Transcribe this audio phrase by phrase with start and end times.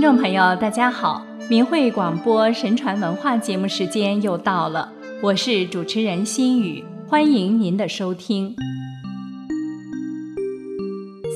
[0.00, 1.22] 听众朋友，大家好！
[1.50, 4.90] 明慧广播神传文化节目时间又到了，
[5.22, 8.56] 我是主持人心雨，欢迎您的收听。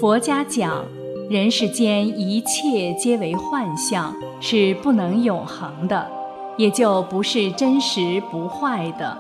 [0.01, 0.83] 佛家讲，
[1.29, 6.11] 人世间一切皆为幻象，是不能永恒的，
[6.57, 9.19] 也就不是真实不坏的。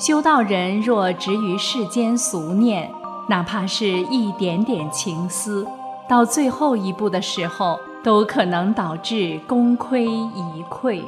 [0.00, 2.90] 修道人若执于世间俗念，
[3.28, 5.64] 哪怕是一点点情思，
[6.08, 11.02] 到最后一步的时候，都可能导致功亏一篑。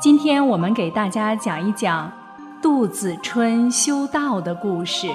[0.00, 2.10] 今天我们给大家讲一讲
[2.62, 5.06] 杜子春修道的故事。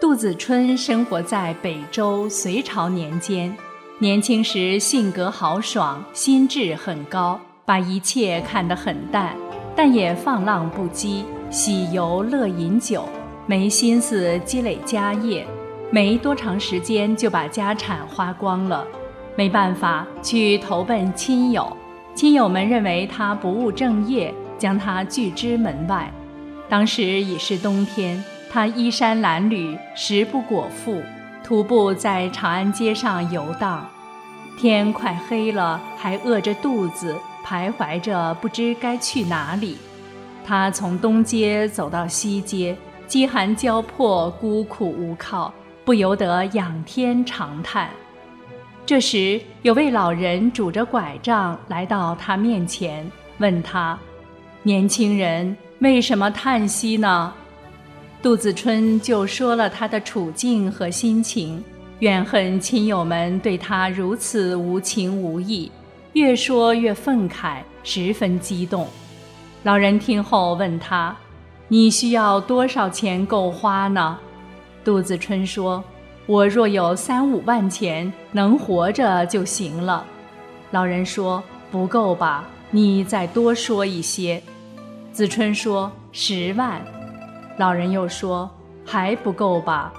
[0.00, 3.54] 杜子春生活在北周隋朝年间，
[3.98, 9.36] 年轻时性格豪爽，心智很高，把一切看得很淡，
[9.76, 13.04] 但也放浪不羁，喜游乐饮酒，
[13.46, 15.46] 没心思积累家业，
[15.90, 18.86] 没多长时间就把家产花光了。
[19.36, 21.76] 没办法，去投奔亲友，
[22.14, 26.12] 亲友们认为他不务正业，将他拒之门外。
[26.68, 28.22] 当时已是冬天。
[28.52, 31.00] 他衣衫褴褛，食不果腹，
[31.44, 33.88] 徒步在长安街上游荡。
[34.58, 39.78] 天快黑了，还饿着肚子，徘徊着不知该去哪里。
[40.44, 47.90] 他从东街走到西街，饥寒交迫，孤苦无靠，不由得仰天长叹。
[48.86, 53.98] 这时，有位老人拄着拐杖来到他面前，问他
[54.64, 57.32] ：“年轻人，为什么叹息呢？”
[58.22, 61.62] 杜子春就说了他的处境和心情，
[62.00, 65.70] 怨恨亲友们对他如此无情无义，
[66.14, 68.86] 越说越愤慨，十分激动。
[69.62, 71.16] 老人听后问他
[71.68, 74.18] ：“你需要多少钱够花呢？”
[74.84, 75.82] 杜子春说
[76.26, 80.04] ：“我若有三五万钱，能活着就行了。”
[80.72, 82.44] 老人说：“不够吧？
[82.70, 84.42] 你再多说一些。”
[85.12, 86.80] 子春说：“十万。”
[87.58, 88.48] 老人又说
[88.86, 89.92] ：“还不够吧？”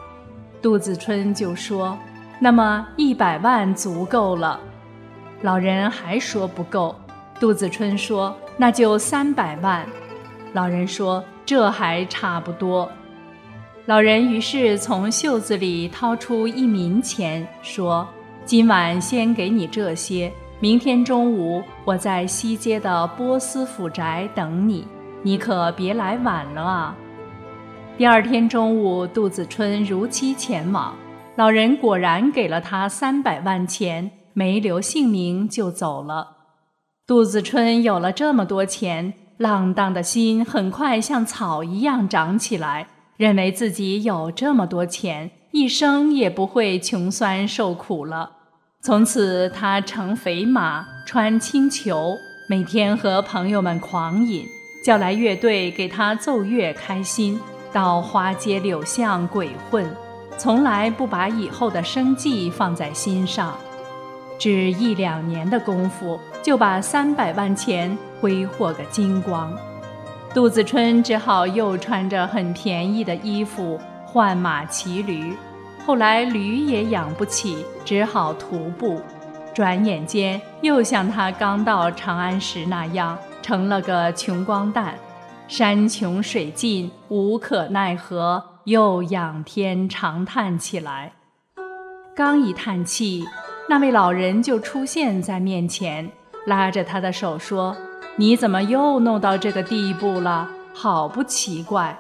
[0.62, 1.98] 杜子春就说
[2.40, 4.60] ：“那么一百万足够了。”
[5.44, 6.96] 老人还说不够。
[7.40, 9.86] 杜子春说：“那就三百万。”
[10.54, 12.90] 老人说：“这还差不多。”
[13.88, 18.08] 老人于是从袖子里掏出一冥钱，说
[18.46, 24.88] ：“今晚先给你这些，明天中午我在西街的波斯府宅等你，
[25.24, 26.96] 你可别来晚了啊。”
[27.98, 30.96] 第二天中午，杜子春如期前往，
[31.36, 36.38] 老人果然给了他三百万钱，没留姓名就走了。
[37.08, 42.88] 杜子春有了这么多钱，浪荡的心很快像草一样长起来，
[43.22, 48.32] 认为自己有这么多钱，一生也不会穷酸受苦了。
[48.82, 52.18] 从此，他乘肥马，穿青裘，
[52.50, 54.44] 每天和朋友们狂饮，
[54.84, 57.40] 叫来乐队给他奏乐，开心。
[57.72, 59.86] 到花街柳巷鬼混，
[60.36, 63.56] 从来不把以后的生计放在心上，
[64.40, 69.56] 只一两年的功夫就把三百万钱挥霍个精光。
[70.34, 75.36] 杜子春只好又穿着很便宜的衣服换马骑驴，
[75.86, 79.02] 后来驴也养不起，只好徒步。
[79.54, 84.96] 转眼间又像他刚到长安时那样，成了个穷光蛋。
[85.50, 91.12] 山穷水尽，无可奈何，又仰天长叹起来。
[92.16, 93.26] 刚一叹气，
[93.68, 96.10] 那位老人就出现在面前，
[96.46, 97.76] 拉着他的手说
[98.22, 100.48] ：“你怎么又弄到这个地步了？
[100.76, 101.98] 好不奇怪。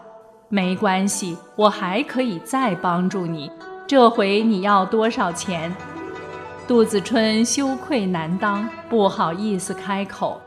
[0.49, 3.51] 没关系，我还可以再帮助你。
[3.87, 5.75] 这回你要多少钱？”
[6.67, 10.39] 杜子春羞愧难当，不好意思开口。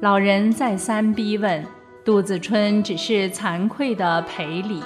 [0.00, 1.62] 老人再三逼问。
[2.02, 4.82] 杜子春只是惭愧的赔礼。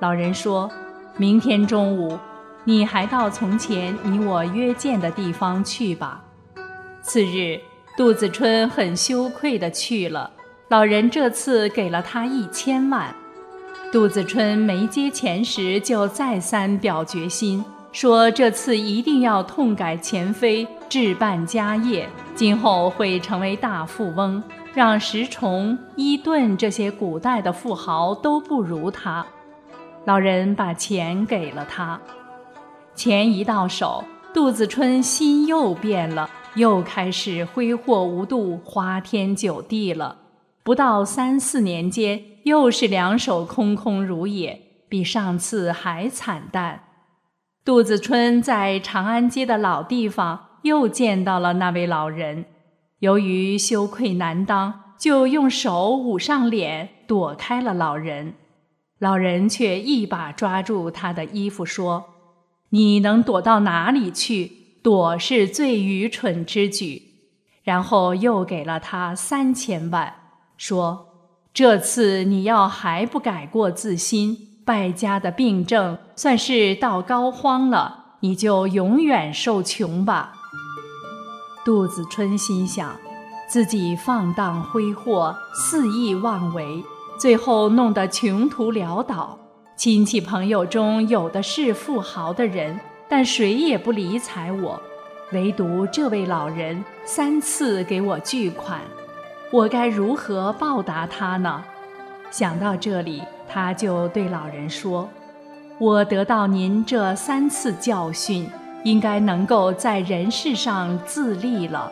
[0.00, 0.70] 老人说
[1.18, 2.18] ：“明天中午，
[2.64, 6.24] 你还到从前你我约见的地方去吧。”
[7.04, 7.60] 次日，
[7.96, 10.30] 杜子春很羞愧的去了。
[10.68, 13.14] 老人这次给了他一千万。
[13.90, 24.42] 杜子春没接钱时，就再三表决心，说这次一定要痛改前非，置办家业，今后会成为大富翁。
[24.74, 29.24] 让石崇、伊顿这些古代的富豪都不如他。
[30.04, 31.98] 老人把钱给了他，
[32.94, 34.04] 钱一到手，
[34.34, 40.18] 杜子春心又变了，又开始挥霍无度、花天酒地了。
[40.64, 46.82] 不到三四年间，又是两手空空如也，比上次还惨淡。
[47.64, 52.46] 杜子春在长安街的老地方又见到了那位老人，
[53.00, 58.34] 由于羞愧难当，就用手捂上脸，躲开了老人。
[58.98, 62.06] 老人却一把抓住他的衣服，说
[62.70, 64.55] ：“你能躲到哪里去？
[64.86, 67.02] 躲是最愚蠢之举。”
[67.66, 70.14] 然后又给了他三千万，
[70.56, 71.08] 说
[71.52, 80.34] ：“这次你要还不改过自新，败家的病症算是到膏肓了，你就永远受穷吧。”
[81.66, 82.96] 杜子春心想，
[83.50, 86.84] 自己放荡挥霍，肆意妄为，
[87.18, 89.36] 最后弄得穷途潦倒，
[89.76, 94.80] 亲戚朋友中有的是富豪的人，但谁也不理睬我。
[95.32, 98.80] 唯独这位老人三次给我巨款，
[99.50, 101.64] 我该如何报答他呢？
[102.30, 105.08] 想到这里，他就对老人说
[105.78, 108.48] ：“我得到您这三次教训，
[108.84, 111.90] 应该能够在人世上自立了。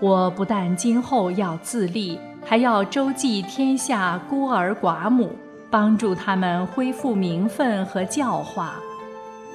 [0.00, 5.30] 我不但今后要自立，还要周济天下孤儿寡母，
[5.70, 8.74] 帮助他们恢复名分和教化。”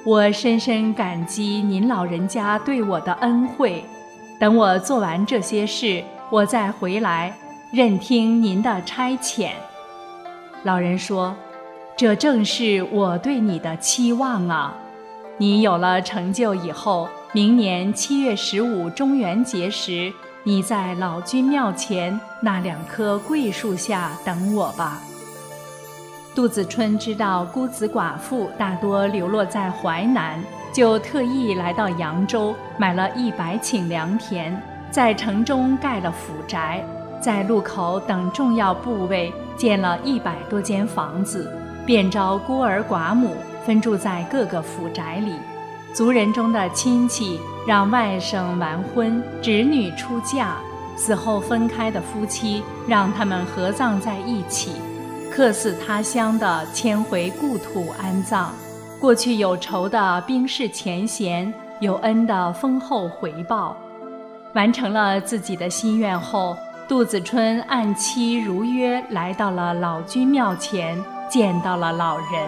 [0.02, 3.84] 我深深感激您老人家对我的恩惠，
[4.38, 7.36] 等我做完这些事，我再回来，
[7.70, 9.50] 任听您的差遣。
[10.62, 11.36] 老人说
[11.98, 14.74] ：“这正是我对你的期望啊！
[15.36, 20.10] 你有了成就以后，明年七月十五中元节时，
[20.44, 25.02] 你在老君庙前那两棵桂树下等我吧。”
[26.40, 30.42] 杜子春知道孤子寡妇大多流落在淮南，
[30.72, 34.58] 就特意来到扬州，买了一百顷良田，
[34.90, 36.82] 在城中盖了府宅，
[37.20, 41.54] 在路口等重要部位建了一百多间房子，
[41.84, 45.34] 便招孤儿寡母分住在各个府宅里。
[45.92, 50.56] 族人中的亲戚让外甥完婚，侄女出嫁，
[50.96, 54.72] 死后分开的夫妻让他们合葬在一起。
[55.40, 58.50] 客死他乡的迁回故土安葬，
[59.00, 61.50] 过去有仇的冰释前嫌，
[61.80, 63.74] 有恩的丰厚回报。
[64.54, 66.54] 完成了自己的心愿后，
[66.86, 72.46] 杜子春按期如约来到了老君庙前，见到了老人。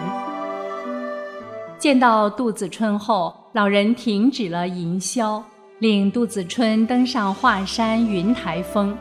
[1.79, 5.41] 见到杜子春后，老人停止了吟啸，
[5.79, 8.95] 令杜子春登上华山云台峰。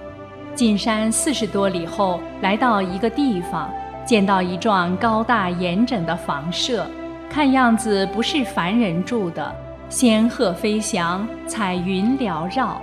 [0.55, 3.71] 进山四十多里后，来到一个地方，
[4.05, 6.87] 见到一幢高大严整的房舍，
[7.31, 9.55] 看样子不是凡人住的。
[9.89, 12.81] 仙鹤飞翔，彩云缭绕。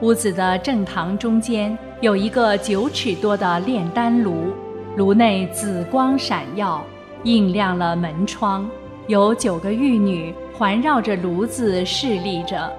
[0.00, 4.52] 屋子的正堂中间有一个九尺多的炼丹炉，
[4.96, 6.82] 炉内紫光闪耀，
[7.24, 8.68] 映亮了门窗。
[9.08, 12.72] 有九个玉女环绕着炉子侍立着。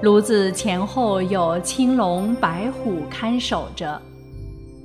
[0.00, 4.00] 炉子前后有青龙白虎看守着。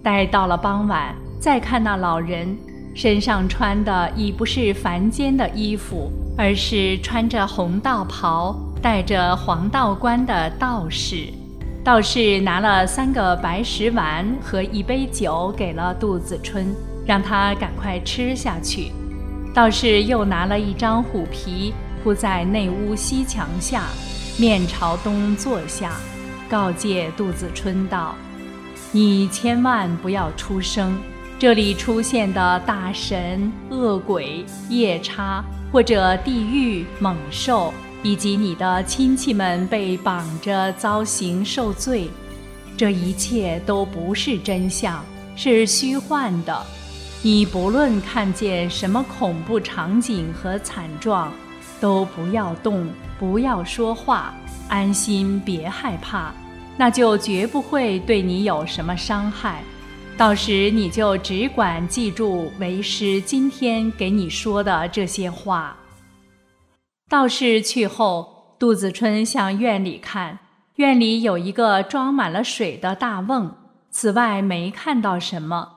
[0.03, 2.57] 待到了傍晚，再看那老人，
[2.95, 11.27] 身上穿的已不是凡间的衣服，而是穿着红道袍、戴着黄道冠的道士。
[11.83, 16.75] 道士拿了三个白石丸和一杯酒给了杜子春，
[17.05, 18.91] 让他赶快吃下去。
[19.53, 23.83] 道士又拿了一张虎皮铺在内屋西墙下。
[24.39, 25.93] 面朝东坐下，
[26.47, 28.13] 告诫杜子春道
[28.91, 30.95] ：“你千万不要出声。
[31.39, 42.09] 这里出现的大神、恶鬼、夜叉，或者地狱猛兽，以及你的亲戚们被绑着遭刑受罪，
[42.75, 46.65] 这一切都不是真相，是虚幻的。
[47.21, 51.31] 你不论看见什么恐怖场景和惨状。”
[51.79, 52.87] 都不要动，
[53.19, 54.33] 不要说话，
[54.67, 56.33] 安心，别害怕，
[56.75, 59.61] 那就绝不会对你有什么伤害。
[60.17, 65.77] 到时你就只管记住为师今天给你说的这些话。
[67.07, 70.39] 道士去后，杜子春向院里看，
[70.77, 73.51] 院里有一个装满了水的大瓮，
[73.91, 75.69] 此外没看到什么。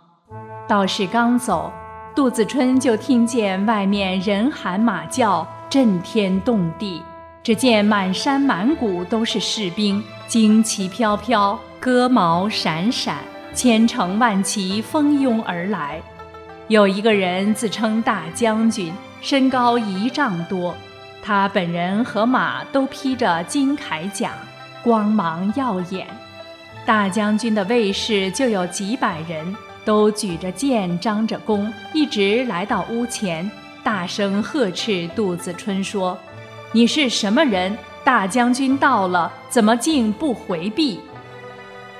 [0.67, 1.71] 道士刚走，
[2.17, 5.47] 杜子春就听见外面人喊马叫。
[5.69, 7.01] 震天动地，
[7.45, 13.19] 只见满山满谷都是士兵，旌旗飘飘，戈矛闪闪，
[13.55, 16.01] 千乘万骑蜂拥而来。
[16.69, 20.75] 有一个人自称大将军，身高一丈多，
[21.23, 24.33] 他本人和马都披着金铠甲，
[24.83, 26.07] 光芒耀眼。
[26.87, 29.55] 大将军的卫士就有几百人，
[29.85, 33.49] 都举着剑，张着弓，一直来到屋前。
[33.83, 36.17] 大声呵斥杜子春说
[36.73, 37.77] ：“你是什么人？
[38.05, 41.01] 大将军到了，怎么竟不回避？”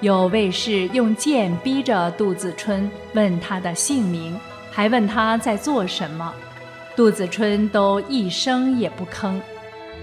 [0.01, 4.35] 有卫士用剑逼着杜子春问他的姓名，
[4.71, 6.33] 还问他在做什么。
[6.97, 9.39] 杜子春都一声也不吭。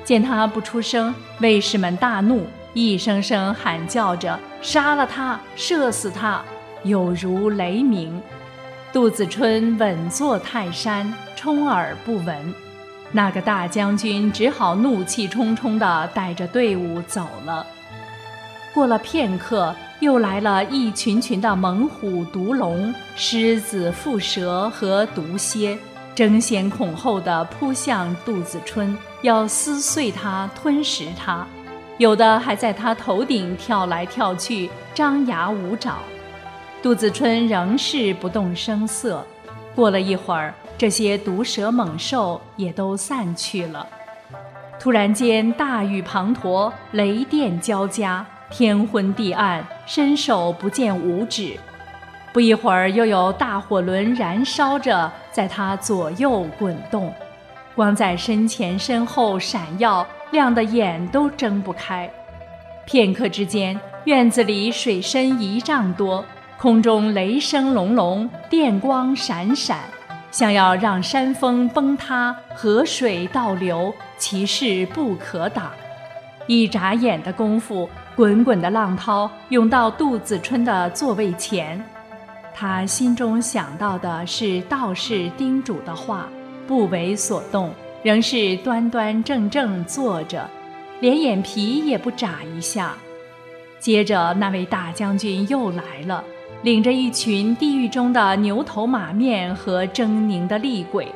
[0.03, 6.43] 见他不出声，卫士们大怒，一声声喊叫着：“杀了他，射死他！”
[6.85, 8.21] 有如雷鸣。
[8.93, 12.53] 杜子春稳坐泰山，充耳不闻。
[13.11, 17.65] 那个大将军只好怒气冲冲地带着队伍走了。
[18.75, 19.75] 过了片刻。
[19.99, 25.77] 又来了一群群的猛虎、毒龙、狮子、蝮蛇和毒蝎，
[26.13, 31.45] 争先恐后地扑向杜子春，要撕碎它、吞食它。
[31.97, 35.95] 有的还在他头顶跳来跳去，张牙舞爪。
[36.83, 39.25] 杜子春仍是不动声色。
[39.73, 43.87] 过了一会儿，这些毒蛇猛兽也都散去了。
[44.79, 48.23] 突然间，大雨滂沱，雷电交加。
[48.49, 51.57] 天昏地暗，伸手不见五指。
[52.31, 57.13] 不一会儿，又有大火轮燃烧着，在他左右滚动，
[57.75, 62.09] 光在身前身后闪耀，亮得眼都睁不开。
[62.85, 66.23] 片刻之间，院子里水深一丈多，
[66.57, 69.79] 空中雷声隆隆，电光闪闪，
[70.31, 75.71] 像要让山峰崩塌，河水倒流，其势不可挡。
[76.45, 77.89] 一眨眼的功夫。
[78.17, 81.79] 滚滚的浪涛涌到杜子春的座位前，
[82.51, 86.27] 他心中想到的是道士叮嘱的话，
[86.65, 87.71] 不为所动，
[88.01, 90.49] 仍是端端正正坐着，
[90.99, 92.95] 连眼皮也不眨一下。
[93.77, 96.23] 接着，那位大将军又来了，
[96.63, 101.07] 领着一群地狱中的牛头马面和狰狞的厉鬼，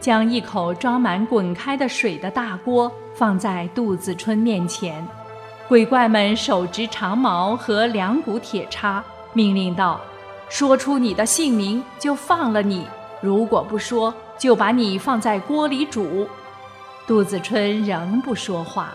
[0.00, 5.06] 将一口装满滚开的水的大锅放在杜子春面前。
[5.68, 10.00] 鬼怪们手执长矛和两股铁叉，命令道
[10.48, 12.84] ：“说出你的姓名，就放了你；
[13.20, 16.26] 如果不说，就把你放在锅里煮。”
[17.06, 18.94] 杜子春仍不说话。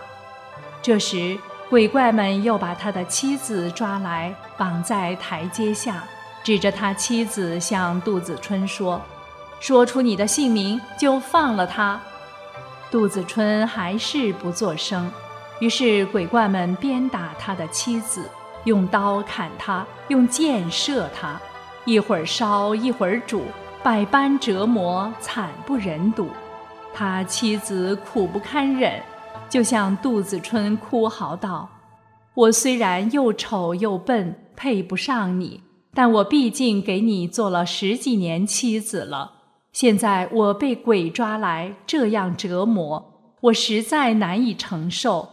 [0.82, 1.38] 这时，
[1.70, 6.02] 鬼怪们又把他的妻子抓来，绑在台阶下，
[6.42, 9.00] 指着他妻子向杜子春说
[9.60, 12.00] ：“说出你的姓名，就放了他。”
[12.90, 15.08] 杜子春还是不作声。
[15.64, 18.28] 于是鬼怪们鞭打他的妻子，
[18.64, 21.40] 用刀砍他，用箭射他，
[21.86, 23.44] 一会儿烧，一会儿煮，
[23.82, 26.28] 百般折磨，惨不忍睹。
[26.92, 29.02] 他妻子苦不堪忍，
[29.48, 31.66] 就向杜子春哭嚎道
[32.36, 35.62] ：“我虽然又丑又笨，配不上你，
[35.94, 39.32] 但我毕竟给你做了十几年妻子了。
[39.72, 45.30] 现在我被鬼抓来这样折磨，我实在难以承受。”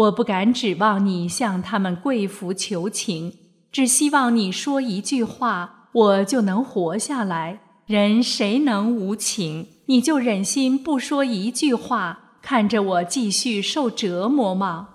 [0.00, 3.34] 我不敢指望你向他们跪服求情，
[3.70, 7.60] 只希望你说一句话，我就能活下来。
[7.84, 9.66] 人谁能无情？
[9.86, 14.88] 你就忍心不说一句话，看着我继续受折磨吗？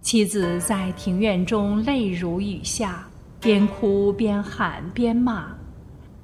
[0.00, 3.08] 妻子在庭院中泪如雨下，
[3.40, 5.46] 边哭边喊边骂。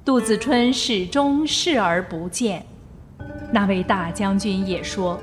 [0.05, 2.65] 杜子春始终视而不见。
[3.51, 5.19] 那位大将军也说：“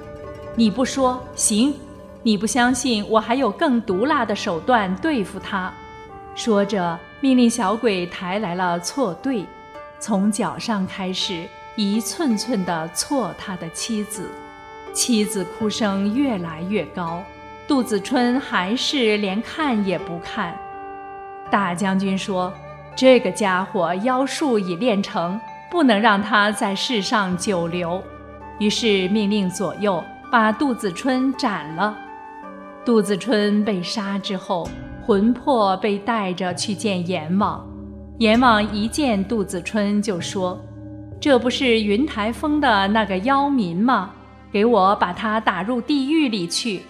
[0.55, 1.73] 你不说行。”
[2.28, 5.73] 你不相信我还有更毒辣的手段对付他，
[6.35, 9.47] 说着命令小鬼抬来了错对，
[9.99, 14.30] 从脚上开始一寸寸地错他的妻子。
[14.92, 17.25] 妻子哭声越来越高，
[17.66, 20.54] 杜子春还是连看也不看。
[21.50, 22.52] 大将军说
[22.94, 28.04] ：“这个家伙妖术已练成，不能让他在世上久留。”
[28.61, 31.97] 于是命令左右把杜子春斩了。
[32.88, 34.66] 杜子春被杀之后，
[35.04, 37.62] 魂魄被带着去见阎王。
[38.16, 40.59] 阎王一见杜子春就说
[41.21, 44.12] ：“这不是云台峰的那个妖民吗？
[44.50, 46.80] 给我把他打入地狱里去。”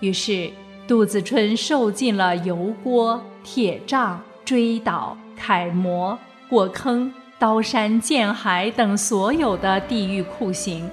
[0.00, 0.50] 于是
[0.86, 6.18] 杜子春受尽了油锅、铁杖、锥倒、楷模、
[6.50, 10.86] 过坑、刀山剑海等所有的地狱酷刑。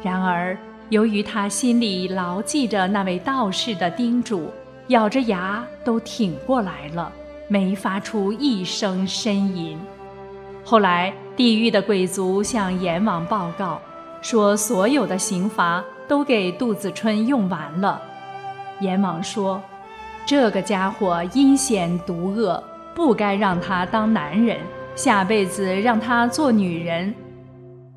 [0.00, 0.56] 然而。
[0.90, 4.50] 由于他心里牢记着那位道士的叮嘱，
[4.88, 7.10] 咬着牙都挺过来了，
[7.48, 9.78] 没发出一声呻吟。
[10.62, 13.80] 后来，地狱的鬼卒向阎王报告，
[14.20, 18.00] 说所有的刑罚都给杜子春用完了。
[18.80, 19.62] 阎王说
[20.26, 22.62] ：“这个家伙阴险毒恶，
[22.94, 24.58] 不该让他当男人，
[24.94, 27.14] 下辈子让他做女人。”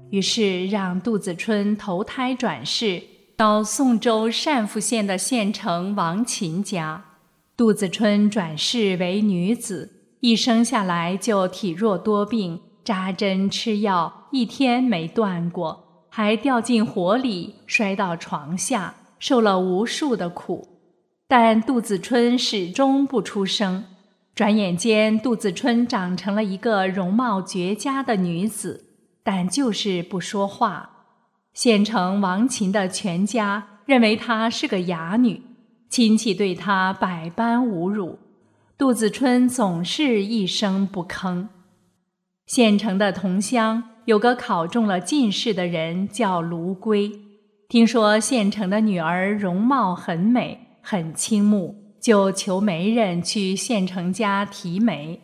[0.10, 3.04] 于是让杜子春投胎转世，
[3.36, 7.04] 到宋州单父县的县城王琴家。
[7.56, 20.68] 杜子春转世为女子，一生下来就体弱多病，扎针吃药一天没断过，还掉进火里，摔到床下，受了无数的苦。
[21.28, 23.84] 但杜子春始终不出声。
[24.34, 28.87] 转眼间，杜子春长成了一个容貌绝佳的女子，
[29.28, 30.90] 但就是不说话。
[31.54, 35.42] 县城王琴的全家认为她是个哑女，
[35.90, 38.20] 亲戚对她百般侮辱。
[38.78, 41.50] 杜子春总是一声不吭。
[42.46, 47.12] 县城的同乡有个考中了进士的人，叫卢圭，
[47.68, 50.80] 听说县城的女儿容貌很美。
[50.82, 55.20] 很倾慕，就求媒人去县城家提媒。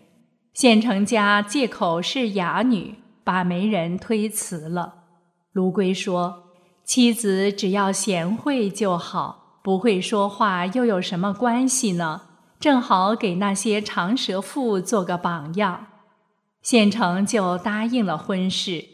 [0.53, 5.03] 县城家借口是哑女，把媒人推辞了。
[5.51, 6.44] 卢龟说
[6.84, 12.22] ：“妻子只要贤惠就好，不会说话又有什么关系呢？
[12.60, 15.88] 正好给那些长舌妇做个榜样。”
[16.63, 18.86] 县城就答应了婚事。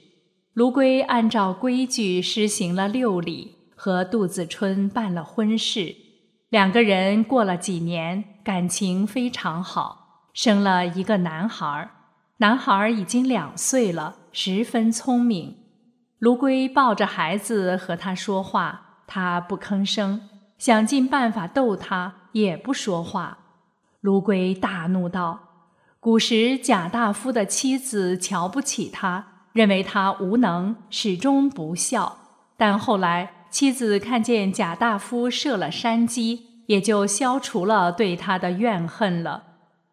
[0.54, 5.96] 卢龟按照规矩施行了六礼，和杜子春办了婚事。
[6.50, 11.92] 两个人过了几年，感情非常好，生了一个男孩。
[12.38, 15.58] 男孩已经两岁了，十分聪明。
[16.20, 20.22] 卢龟抱着孩子和他说话，他不吭声，
[20.58, 23.38] 想尽办法逗他，也不说话。
[24.02, 25.40] 卢龟大怒道
[26.00, 32.18] ：“古时贾大夫的妻子瞧不起他，认为他无能，始终不孝。
[32.58, 39.44] 但后来……”妻子看见贾大夫设了山鸡，也就消除了对他的怨恨了。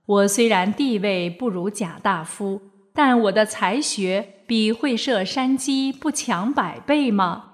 [0.05, 2.61] 我虽然地位不如贾大夫，
[2.97, 7.45] 但我的才学比会射山鸡不强百倍吗？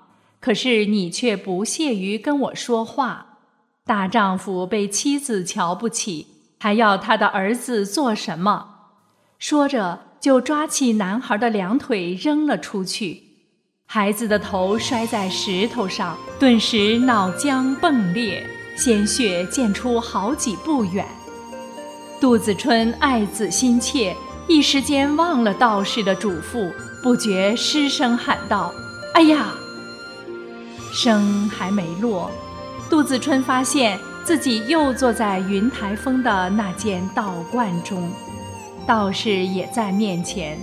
[0.40, 3.38] 可是你却不屑于跟我说话。
[3.84, 6.28] 大丈夫被妻子瞧不起，
[6.60, 8.68] 还要他的儿子做什么？
[9.38, 13.24] 说着，就抓起男孩的两腿扔了出去。
[13.86, 21.04] 孩子的头摔在石头上，顿时脑浆迸裂，鲜血溅出好几步远。
[22.20, 24.16] 杜子春爱子心切，
[24.48, 26.70] 一时间忘了道士的嘱咐，
[27.02, 28.72] 不觉失声喊道
[29.14, 29.54] ：“哎呀！”
[30.92, 32.30] 声还没落，
[32.90, 38.10] 杜子春发现自己又坐在云台峰的那间道观中，
[38.86, 40.58] 道士也在面前。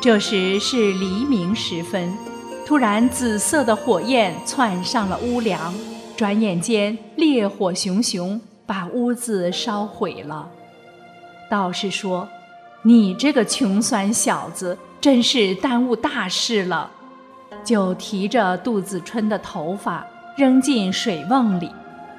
[0.00, 2.16] 这时是黎明时分。
[2.64, 5.74] 突然，紫色的火焰窜上了屋梁，
[6.16, 10.48] 转眼间烈火熊熊，把屋子烧毁了。
[11.48, 12.28] 道士说
[12.86, 16.88] ：“你这个穷酸小子，真是耽误大事了。”
[17.64, 21.68] 就提着杜子春的头发扔进水瓮里，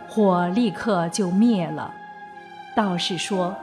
[0.09, 1.93] 火立刻就灭了。
[2.75, 3.55] 道士说：“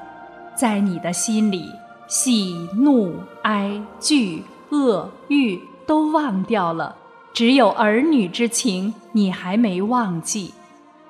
[0.57, 1.71] 在你的心里，
[2.07, 6.97] 喜怒哀惧恶欲。”都忘掉了，
[7.35, 10.55] 只有儿女之情你还没忘记。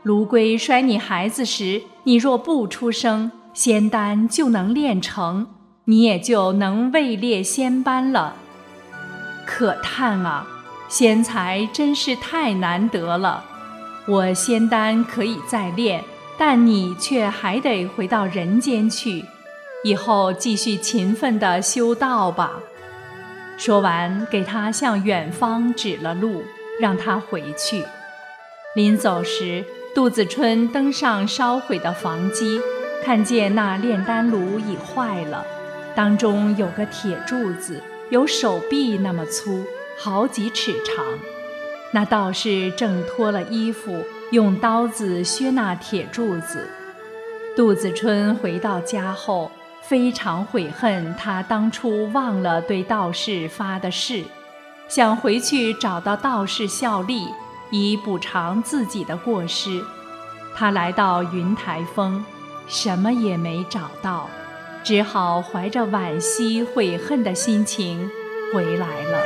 [0.03, 5.47] 卢龟摔你孩子时，你若不出声，仙丹就能炼成，
[5.87, 8.37] 你也就能位列仙班了。
[9.47, 10.47] 可叹啊，
[10.89, 13.45] 仙才真是太难得了。
[14.07, 16.03] 我仙丹可以再炼，
[16.39, 19.25] 但你却还得回到人间去，
[19.83, 22.53] 以后继续勤奋地修道吧。
[23.57, 26.43] 说完，给他向远方指了路，
[26.81, 27.85] 让他回去。
[28.75, 32.61] 临走时，杜子春登上烧毁的房基，
[33.05, 35.47] 看见那炼丹炉已坏了，
[35.95, 39.65] 当中有个铁柱子，有手臂那么粗，
[39.99, 41.05] 好几尺长。
[41.93, 46.69] 那道士正脱了衣服，用刀子削那铁柱子。
[47.57, 49.51] 杜子春回到家后。
[49.87, 54.25] 非常悔恨，他当初忘了对道士发的誓，
[54.89, 57.29] 想回去找到道士效力，
[57.71, 59.85] 以补偿自己的过失。
[60.55, 62.25] 他来到云台峰，
[62.67, 64.31] 什么也没找到，
[64.85, 68.09] 只好怀着惋惜悔恨的心情
[68.53, 69.25] 回来了。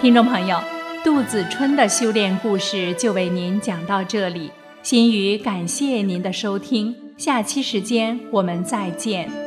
[0.00, 0.58] 听众朋友。
[1.04, 4.50] 杜子春的修炼故事就为您讲到这里，
[4.82, 9.43] 心语感谢您的收听，下期时间我们再见。